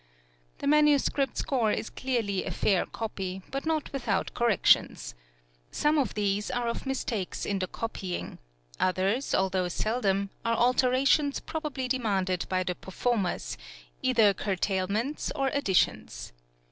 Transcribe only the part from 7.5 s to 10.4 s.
the copying; others, although seldom,